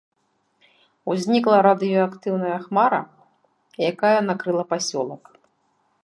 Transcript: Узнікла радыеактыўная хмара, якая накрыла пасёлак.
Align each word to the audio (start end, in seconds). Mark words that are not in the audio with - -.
Узнікла 1.15 1.57
радыеактыўная 1.67 2.55
хмара, 2.63 3.01
якая 3.91 4.15
накрыла 4.31 4.63
пасёлак. 4.73 5.23